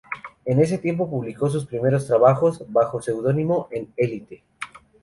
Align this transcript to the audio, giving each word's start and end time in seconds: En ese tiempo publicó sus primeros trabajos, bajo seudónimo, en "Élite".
En 0.45 0.59
ese 0.59 0.79
tiempo 0.79 1.07
publicó 1.07 1.47
sus 1.51 1.67
primeros 1.67 2.07
trabajos, 2.07 2.63
bajo 2.69 3.03
seudónimo, 3.03 3.67
en 3.69 3.93
"Élite". 3.95 4.41